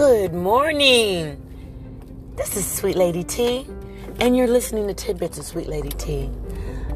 [0.00, 1.36] Good morning.
[2.34, 3.66] This is Sweet Lady T,
[4.18, 6.30] and you're listening to Tidbits of Sweet Lady T.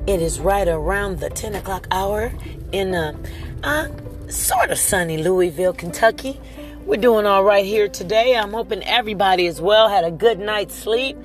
[0.06, 2.32] It is right around the 10 o'clock hour
[2.72, 3.14] in a
[3.62, 3.88] uh,
[4.30, 6.40] sort of sunny Louisville, Kentucky.
[6.86, 8.38] We're doing all right here today.
[8.38, 11.18] I'm hoping everybody as well had a good night's sleep.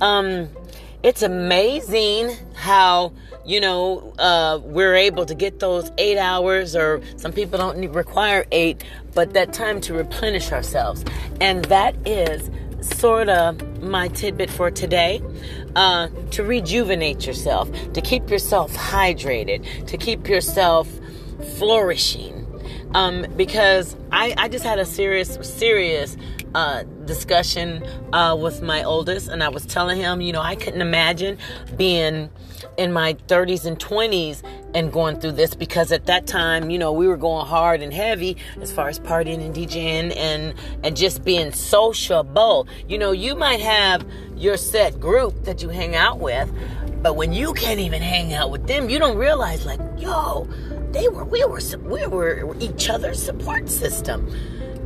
[0.00, 0.48] Um,
[1.02, 3.12] it's amazing how
[3.44, 7.94] you know uh, we're able to get those eight hours or some people don't need,
[7.94, 11.04] require eight but that time to replenish ourselves.
[11.40, 12.50] And that is
[12.80, 15.22] sort of my tidbit for today
[15.76, 20.88] uh, to rejuvenate yourself to keep yourself hydrated to keep yourself
[21.56, 22.36] flourishing.
[22.92, 26.16] Um, because I, I just had a serious serious
[26.54, 30.80] uh, discussion uh, with my oldest, and I was telling him, you know, I couldn't
[30.80, 31.38] imagine
[31.76, 32.30] being
[32.76, 34.42] in my 30s and 20s
[34.74, 37.92] and going through this because at that time, you know, we were going hard and
[37.92, 42.68] heavy as far as partying and DJing and and just being sociable.
[42.88, 44.06] You know, you might have
[44.36, 46.48] your set group that you hang out with,
[47.02, 50.48] but when you can't even hang out with them, you don't realize like, yo,
[50.92, 54.32] they were we were we were each other's support system.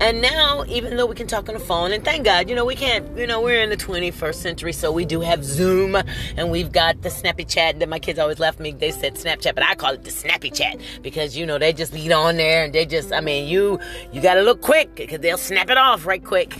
[0.01, 2.65] And now, even though we can talk on the phone, and thank God, you know,
[2.65, 5.97] we can't, you know, we're in the 21st century, so we do have Zoom
[6.37, 8.73] and we've got the snappy chat that my kids always left me.
[8.73, 11.93] They said Snapchat, but I call it the snappy chat because, you know, they just
[11.93, 13.79] lead on there and they just, I mean, you,
[14.13, 16.57] you got to look quick because they'll snap it off right quick.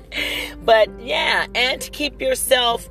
[0.64, 2.88] but yeah, and to keep yourself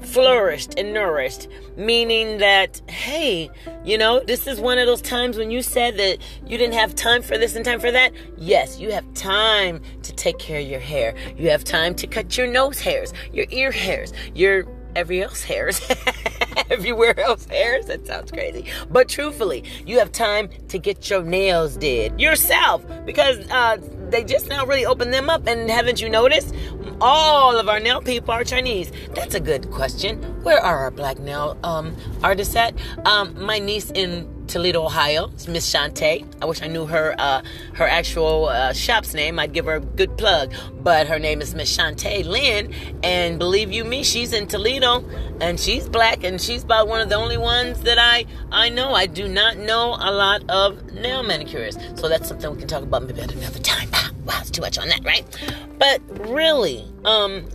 [0.00, 3.50] flourished and nourished, meaning that, hey,
[3.84, 6.94] you know, this is one of those times when you said that you didn't have
[6.94, 8.12] time for this and time for that.
[8.36, 11.14] Yes, you have time to take care of your hair.
[11.36, 15.80] You have time to cut your nose hairs, your ear hairs, your every else hairs.
[16.70, 17.86] everywhere else hairs.
[17.86, 18.66] That sounds crazy.
[18.90, 23.78] But truthfully, you have time to get your nails did yourself because uh,
[24.10, 25.46] they just now really opened them up.
[25.46, 26.54] And haven't you noticed?
[27.00, 28.90] All of our nail people are Chinese.
[29.14, 30.22] That's a good question.
[30.42, 32.74] Where are our black nail um, artists at?
[33.04, 35.30] Um, my niece in Toledo, Ohio.
[35.34, 36.24] It's Miss Shantae.
[36.40, 37.42] I wish I knew her uh,
[37.74, 39.38] her actual uh, shop's name.
[39.38, 40.54] I'd give her a good plug.
[40.82, 45.04] But her name is Miss Shantae Lynn, and believe you me, she's in Toledo,
[45.40, 48.94] and she's black, and she's about one of the only ones that I I know.
[48.94, 52.82] I do not know a lot of nail manicurists, so that's something we can talk
[52.82, 53.88] about maybe at another time.
[53.92, 55.24] Ah, wow, it's too much on that, right?
[55.78, 57.46] But really, um,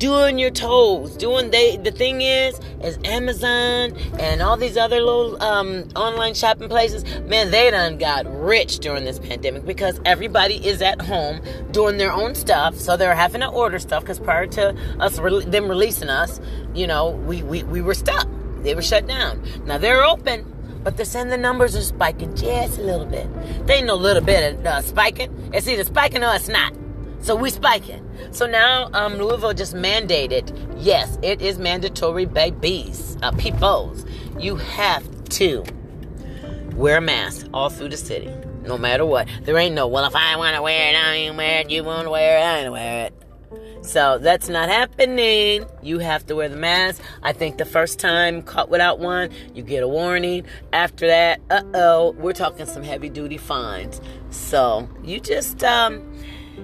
[0.00, 5.40] doing your toes doing they the thing is is amazon and all these other little
[5.42, 10.80] um, online shopping places man they done got rich during this pandemic because everybody is
[10.80, 11.38] at home
[11.70, 15.44] doing their own stuff so they're having to order stuff because prior to us re-
[15.44, 16.40] them releasing us
[16.74, 18.26] you know we, we we were stuck
[18.62, 20.46] they were shut down now they're open
[20.82, 23.28] but they're saying the numbers are spiking just a little bit.
[23.66, 25.50] They ain't no little bit of uh, spiking.
[25.52, 26.72] It's either spiking or it's not.
[27.20, 28.08] So we spiking.
[28.32, 34.06] So now um, Louisville just mandated, yes, it is mandatory, babies, uh, peoples.
[34.38, 35.64] You have to
[36.74, 38.32] wear a mask all through the city,
[38.62, 39.28] no matter what.
[39.42, 41.70] There ain't no, well, if I want to wear it, I ain't wear it.
[41.70, 43.14] You want to wear it, I ain't wear it.
[43.82, 45.64] So that's not happening.
[45.82, 47.02] You have to wear the mask.
[47.22, 50.44] I think the first time caught without one, you get a warning.
[50.72, 54.00] After that, uh oh, we're talking some heavy duty fines.
[54.30, 56.02] So you just um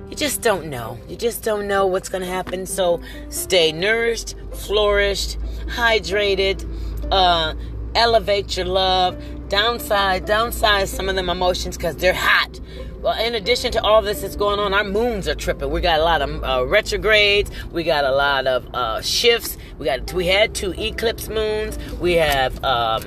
[0.08, 0.98] you just don't know.
[1.08, 2.66] You just don't know what's going to happen.
[2.66, 6.64] So stay nourished, flourished, hydrated,
[7.10, 7.54] uh,
[7.94, 12.60] elevate your love, downside, downsize some of them emotions because they're hot.
[13.02, 15.70] Well, in addition to all this that's going on, our moons are tripping.
[15.70, 17.50] We got a lot of uh, retrogrades.
[17.70, 19.56] We got a lot of uh, shifts.
[19.78, 21.78] We got we had two eclipse moons.
[22.00, 23.04] We have um,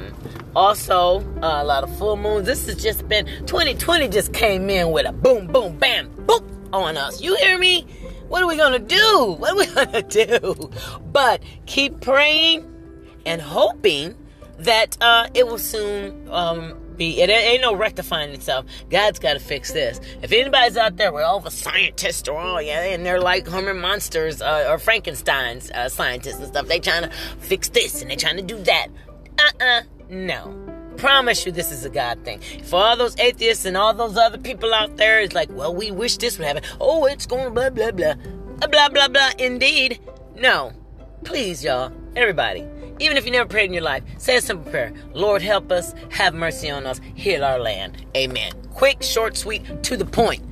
[0.55, 2.45] also uh, a lot of full moons.
[2.45, 4.07] This has just been 2020.
[4.07, 6.09] Just came in with a boom, boom, bam,
[6.73, 7.21] on us.
[7.21, 7.85] You hear me?
[8.27, 9.35] What are we gonna do?
[9.39, 10.71] What are we gonna do?
[11.11, 12.65] But keep praying
[13.25, 14.15] and hoping
[14.59, 17.21] that uh, it will soon um, be.
[17.21, 18.65] It ain't no rectifying itself.
[18.89, 19.99] God's got to fix this.
[20.21, 23.79] If anybody's out there with all the scientists or all yeah, and they're like Herman
[23.79, 28.15] Munsters uh, or Frankenstein's uh, scientists and stuff, they trying to fix this and they
[28.15, 28.87] trying to do that.
[29.39, 30.68] Uh-uh, no
[30.99, 32.41] promise you this is a God thing.
[32.63, 35.91] For all those atheists and all those other people out there, it's like, well, we
[35.91, 36.63] wish this would happen.
[36.79, 38.15] Oh, it's going blah, blah, blah.
[38.61, 39.31] Uh, blah, blah, blah.
[39.39, 39.99] Indeed.
[40.35, 40.73] No.
[41.23, 41.91] Please, y'all.
[42.15, 42.65] Everybody.
[42.99, 44.93] Even if you never prayed in your life, say a simple prayer.
[45.13, 45.93] Lord, help us.
[46.09, 46.99] Have mercy on us.
[47.15, 48.05] Heal our land.
[48.15, 48.51] Amen.
[48.73, 50.43] Quick, short, sweet, to the point.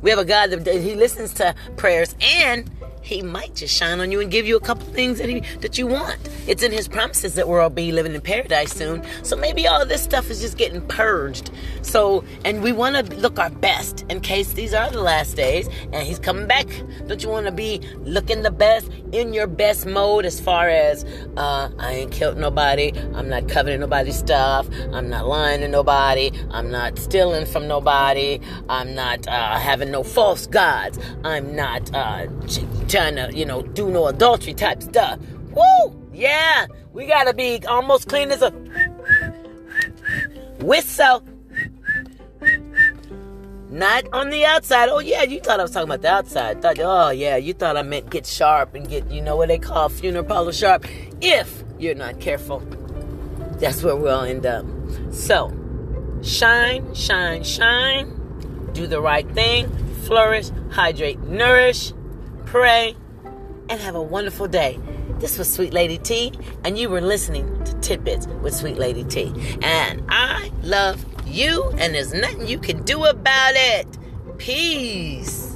[0.00, 2.70] We have a God that He listens to prayers and
[3.02, 5.78] he might just shine on you and give you a couple things that he that
[5.78, 6.18] you want.
[6.46, 9.02] It's in his promises that we'll all be living in paradise soon.
[9.22, 11.50] So maybe all this stuff is just getting purged.
[11.82, 15.68] So and we want to look our best in case these are the last days
[15.92, 16.66] and he's coming back.
[17.06, 21.04] Don't you want to be looking the best in your best mode as far as
[21.36, 26.30] uh, I ain't killed nobody, I'm not coveting nobody's stuff, I'm not lying to nobody,
[26.50, 32.26] I'm not stealing from nobody, I'm not uh, having no false gods, I'm not uh,
[32.88, 35.18] trying to, you know, do no adultery type stuff.
[35.50, 36.10] Woo!
[36.12, 38.50] Yeah, we gotta be almost clean as a
[40.60, 41.22] whistle.
[43.70, 44.88] Not on the outside.
[44.88, 46.62] Oh yeah, you thought I was talking about the outside.
[46.62, 49.58] Thought, oh yeah, you thought I meant get sharp and get, you know what they
[49.58, 50.86] call funeral parlor sharp.
[51.20, 52.60] If you're not careful,
[53.58, 54.64] that's where we'll end up.
[55.12, 55.52] So,
[56.22, 58.70] shine, shine, shine.
[58.72, 59.68] Do the right thing.
[60.04, 61.92] Flourish, hydrate, nourish
[62.48, 62.96] pray,
[63.68, 64.78] and have a wonderful day.
[65.18, 66.32] This was Sweet Lady T,
[66.64, 69.34] and you were listening to Tidbits with Sweet Lady T.
[69.60, 73.86] And I love you, and there's nothing you can do about it.
[74.38, 75.47] Peace.